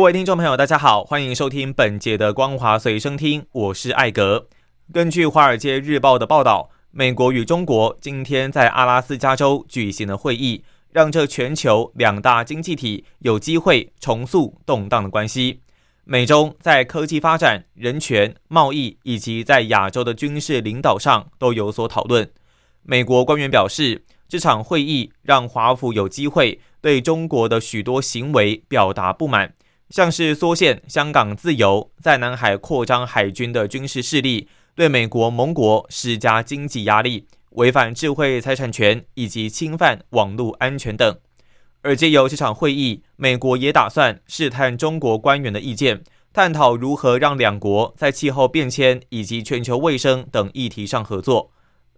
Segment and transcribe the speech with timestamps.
[0.00, 4.46] 各位听众朋友，大家好，欢迎收听本节的《光华随声听》，我是艾格。
[4.94, 6.70] 根据《华尔街日报》的报道。
[6.90, 15.60] 美国与中国今天在阿拉斯加州举行的会议，让这全球两大经济体有机会重塑动荡的关系。
[16.04, 22.26] 美中在科技发展、人权、贸易以及在亚洲的军事领导上都有所讨论。
[22.82, 29.52] 美国官员表示，这场会议让华府有机会对中国的许多行为表达不满，
[29.90, 34.48] 像是缩限香港自由、在南海扩张海军的军事势力。
[34.76, 41.18] 对美国盟国施加经济压力、违反智慧财产权以及侵犯网络安全等，
[41.82, 51.50] 而借由这场会议，美国也打算试探中国官员的意见，探讨如何让两国在气候变迁以及全球卫生等议题上合作。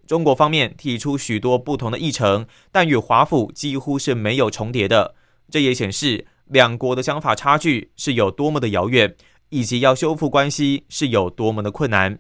[0.05, 5.15] 中国方面提出许多不同的议程，但与华府几乎是没有重叠的，
[5.49, 9.15] 这也显示两国的想法差距是有多么的遥远，
[9.49, 12.19] 以及要修复关系是有多么的困难。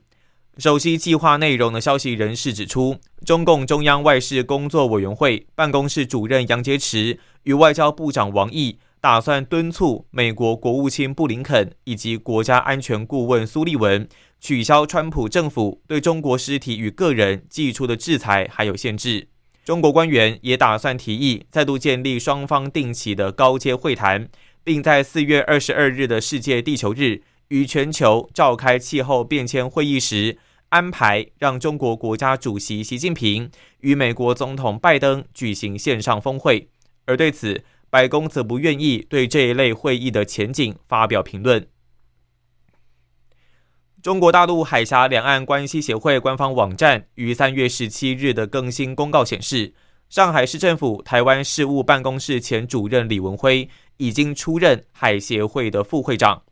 [0.56, 14.08] 首席计划内容的消息人士指出，中共中央外事工作委员会办公室主任杨洁篪与外交部长王毅打算敦促美国国务卿布林肯以及国家安全顾问苏利文
[14.40, 19.28] 取消川普政府对中国实体与个人寄出的制裁还有限制。
[19.64, 24.28] 中国官员也打算提议再度建立双方定期的高阶会谈，
[24.64, 27.22] 并在四月二十二日的世界地球日。
[27.48, 30.38] 与全球召开气候变迁会议时，
[30.70, 36.70] 安排让中国国家主席习近平与美国总统拜登举行线上峰会，
[37.04, 41.66] 而对此，白宫则不愿意对这一类会议的前景发表评论。
[44.02, 49.72] 中国大陆海峡两岸关系协会官方网站于三月十七日的更新公告显示，
[50.08, 53.68] 上海市政府台湾事务办公室前主任李文辉
[53.98, 56.42] 已经出任海协会的副会长。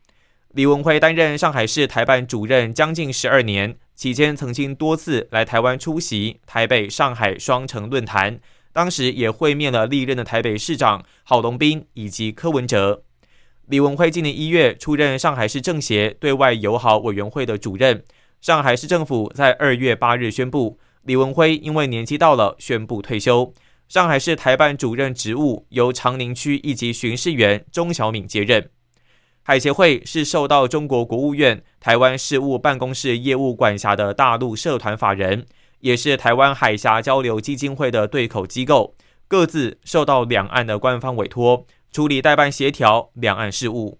[0.53, 8.39] 李文辉担任上海市台办主任将近十二年，期间曾经多次来台湾出席台北、上海双城论坛，
[8.73, 13.03] 当时也会面了历任的台北市长郝龙斌以及柯文哲。
[13.71, 18.03] 李文辉今年一月出任上海市政协对外友好委员会的主任，
[18.41, 23.55] 上海市政府在二月八日宣布，李文辉因为年纪到了，宣布退休。
[23.89, 28.69] 上海市台办主任职务由长宁区一级巡视员钟小敏接任。
[29.45, 35.47] 海协会是受到中国国务院台湾事务办公室业务管辖的大陆社团法人，
[35.79, 38.97] 也是台湾海峡交流基金会的对口机构，
[39.29, 43.99] 各自受到两岸的官方委托，处理代办协调两岸事务。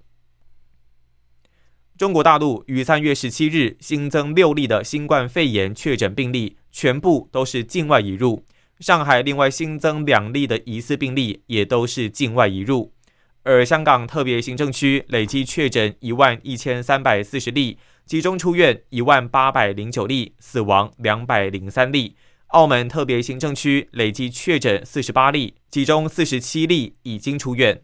[1.99, 8.45] 中国大陆于三月十七日新增六例的新冠肺炎确诊病例，全部都是境外移入。
[8.79, 12.95] 上海另外新增两例的疑似病例，也都是境外移入。
[13.43, 22.17] 而香港特别行政区累计确诊一万一千三百四十例，其中出院一万八百零九例，死亡两百零三例。
[22.51, 27.83] 澳门特别行政区累计确诊四十八例，其中四十七例已经出院。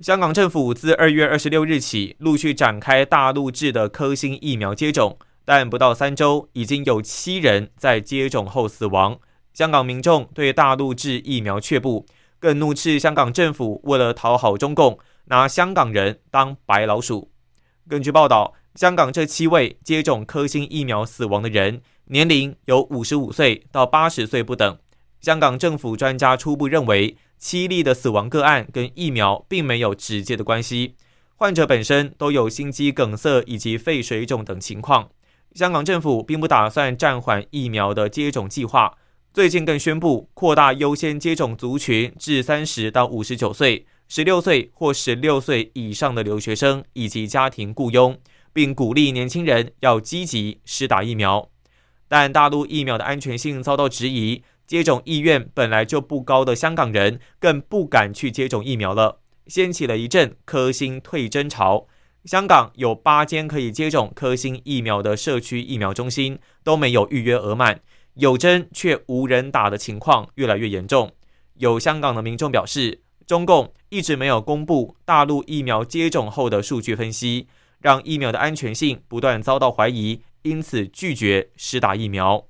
[0.00, 9.20] 香港政府自二月二十六日起陆续展开大陆制的科兴疫苗接种，但不到三周，已经有七人在接种后死亡。
[9.52, 12.06] 香港民众对大陆制疫苗却步。
[12.40, 17.30] 更怒斥香港政府为了讨好中共，拿香港人当白老鼠。
[17.86, 21.82] 根据报道，香港这七位接种科兴疫苗死亡的人，
[22.12, 24.76] 年龄有五十五岁到八十岁不等。
[25.20, 30.96] 香港政府专家初步认为，七例的死亡个案跟疫苗并没有直接的关系，
[31.36, 35.08] 患者本身都有心肌梗塞以及肺水肿等情况。
[35.54, 38.92] 香港政府并不打算暂缓疫苗的接种计划。
[39.32, 48.18] 最近更宣布扩大优先接种族群至三十到五十九岁、十六岁或十六岁以上的留学生以及家庭雇佣，
[48.52, 51.48] 并鼓励年轻人要积极施打疫苗。
[52.10, 61.86] 但大陆疫苗的安全性遭到质疑，接种意愿本来就不高的香港人更不敢去接种疫苗了，掀起了一阵科兴退针潮。
[62.24, 67.80] 香港有八间可以接种科兴疫苗的社区疫苗中心都没有预约额满。
[68.14, 71.12] 有针却无人打的情况越来越严重。
[71.58, 77.46] 有香港的民众表示，中共一直没有公布大陆疫苗接种后的数据分析，
[77.80, 82.46] 让疫苗的安全性不断遭到怀疑，因此拒绝施打疫苗。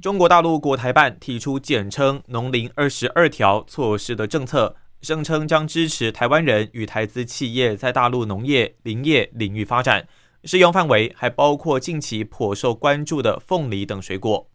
[0.00, 10.08] 中国大陆国台办提出简称“农林二十二条”措施的政策，声称将支持台湾人与台资企业在大陆农业、林业领域发展，
[10.44, 14.48] 适用范围还包括近期颇受关注的凤梨等水果。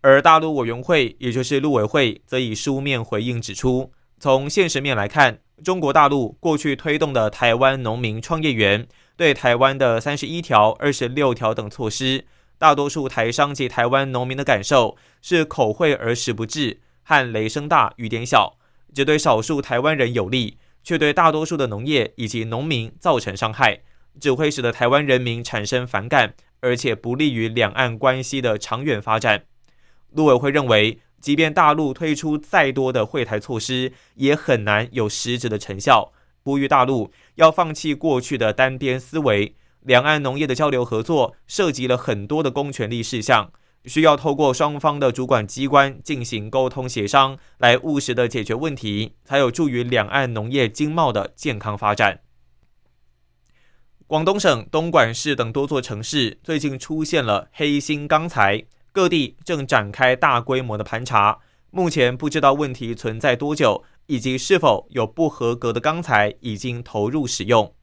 [0.00, 12.26] 而大陆委员会，也就是陆委会，则以书面回应指出，从现实面来看，中国大陆过去推动的台湾农民创业园，对台湾的三十一条、二十六条等措施。
[12.58, 18.56] 大多数台商及台湾农民的感受是口惠而实不至，和雷声大雨点小，
[18.94, 23.80] 只对少数台湾人有利，却对大多数的农业以及农民造成伤害，
[24.20, 29.44] 只会使得台湾人民产生反感，而且不利于两岸关系的长远发展。
[30.12, 36.12] 陆委会认为，即便大陆推出再多的惠台措施，也很难有实质的成效，
[36.42, 39.54] 呼吁大陆要放弃过去的单边思维。
[39.80, 43.50] 两岸农业的交流合作涉及了很多的公权力事项，
[43.84, 52.20] 需要透过双方的主管机关进行沟通协商，来务实的解决问题，才有助于两岸农业经贸的健康发展。
[54.06, 58.62] 广东省东莞市等多座城市最近出现了黑心钢材，
[58.92, 61.40] 各地正展开大规模的盘查，
[61.70, 67.74] 目前不知道问题存在多久，以及是否有不合格的钢材已经投入使用。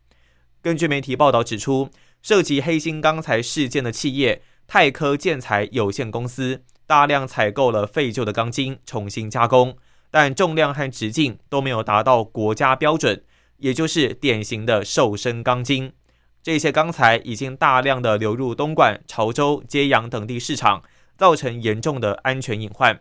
[0.61, 1.89] 根据媒体报道指出，
[2.21, 9.77] 涉及黑心钢材事件的企业泰科建材有限公司大量采购了废旧的钢筋，重新加工，
[10.11, 13.23] 但重量和直径都没有达到国家标准，
[13.57, 15.93] 也就是典型的瘦身钢筋。
[16.41, 20.81] 这些钢材已经大量的流入东莞、潮州、揭阳等地市场，
[21.17, 22.99] 造成严重的安全隐患。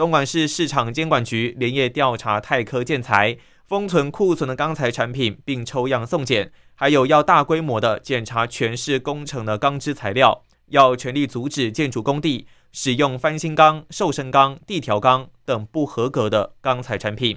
[0.00, 3.36] 东莞市市场监管局连夜调查泰科建材，
[3.66, 6.50] 封存库存的钢材产品，并抽样送检。
[6.74, 17.36] 还有要大规模的检查全市工程的钢支材料，要全力阻止建筑工地使用翻新钢、瘦身钢、地条钢等不合格的钢材产品。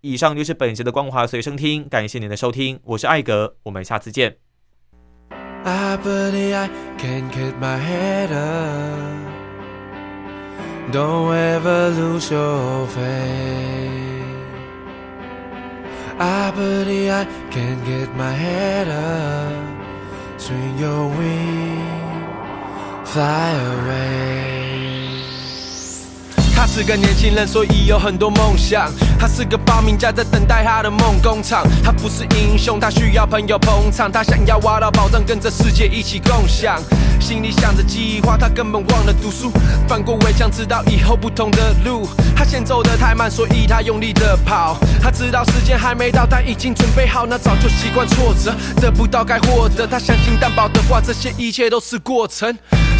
[0.00, 4.38] 以上就是本节的光华随身听，感谢您的收听，我是艾格，我们下次见。
[5.62, 5.96] I
[10.90, 13.04] Don't ever lose your faith.
[16.18, 19.52] I believe I can get my head up,
[20.38, 22.24] swing your wings,
[23.04, 24.48] fly away.
[26.56, 28.90] 他是个年轻人，所以有很多梦想。
[29.20, 31.64] 他是个发明家，在等待他的梦工厂。
[31.84, 34.10] 他不是英雄，他需要朋友捧场。
[34.10, 36.80] 他想要挖到宝藏，跟着世界一起共享。
[37.28, 39.52] 心里想着计划，他根本忘了读书。
[39.86, 42.08] 翻过围墙，知道以后不同的路。
[42.34, 44.78] 他先走得太慢，所以他用力的跑。
[45.02, 47.26] 他知道时间还没到，但已经准备好。
[47.26, 49.86] 那早就习惯挫折，得不到该获得。
[49.86, 52.56] 他相信担保的话，这些一切都是过程。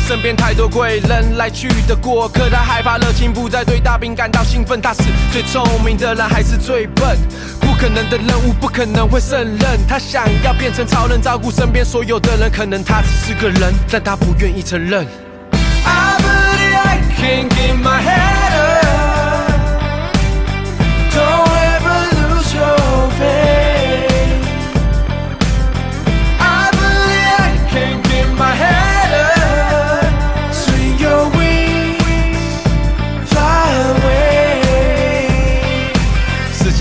[0.06, 4.78] 身边太多贵人来去的过客，他害怕热情不再对大兵感到兴奋。
[4.78, 7.16] 他是最聪明的人，还是最笨？
[7.60, 9.78] 不可能的任务，不可能会胜任。
[9.86, 12.50] 他想要变成超人，照顾身边所有的人。
[12.50, 15.08] 可能他只是个人，但他 I will get it alone.
[15.52, 18.47] I believe I can get my head.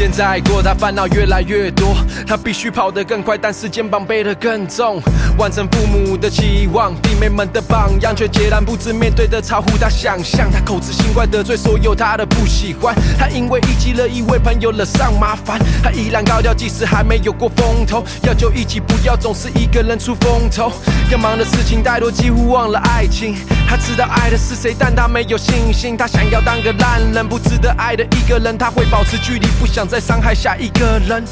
[0.08, 1.94] 现在过，他烦恼越来越多，
[2.26, 5.02] 他必须跑得更快，但是肩膀背得更重，
[5.38, 10.50] 完成父母的期望，弟妹们的榜样，却截然不知面对的超乎他想象。
[10.50, 20.72] 他口是心怪，得罪所有他的不喜欢，他因为一己乐意为朋友惹上麻烦，他依然高调，即使还没有过风头，要就一起，不要总是一个人出风头。
[21.12, 23.36] 要忙的事情太多，几乎忘了爱情。
[23.68, 25.98] 他知道爱的是谁，但他没有信心。
[25.98, 28.58] 他想要当个烂人，不值得爱的一个人。
[28.58, 31.24] 他会保持距离，不想再伤害下一个人。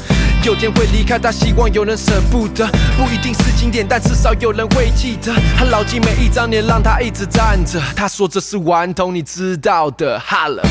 [0.44, 2.66] 有天会离开，他希望有人舍不得。
[2.96, 5.32] 不一定是经典，但至少有人会记得。
[5.56, 7.80] 他牢记每一张脸，让他一直站着。
[7.96, 10.20] 他说这是顽童，你知道的。
[10.20, 10.62] 哈了。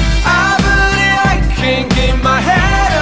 [1.57, 2.94] 如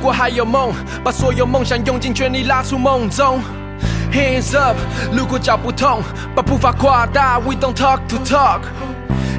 [0.00, 0.72] 如果还有梦，
[1.04, 3.38] 把所有梦想用尽全力拉出梦中。
[4.10, 4.74] Hands up，
[5.12, 6.02] 如果脚不痛，
[6.34, 7.38] 把步伐扩大。
[7.38, 8.62] We don't talk to talk。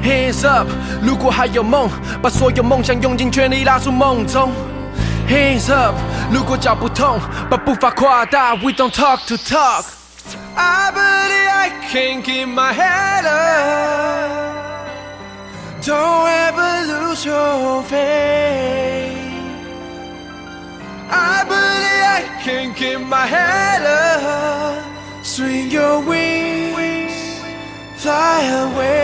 [0.04, 0.68] Hands up，
[1.02, 1.90] 如果还有梦，
[2.22, 4.52] 把所有梦想用尽全力拉出梦中。
[5.28, 5.96] Hands up，
[6.30, 7.18] 如果脚不痛，
[7.50, 8.54] 把步伐扩大。
[8.54, 9.82] We don't talk to talk。
[10.54, 14.30] I believe I can keep my head up。
[15.82, 19.01] Don't ever lose your faith。
[21.12, 25.24] I believe I can keep my head up.
[25.24, 27.40] Swing your wings,
[27.96, 29.01] fly away.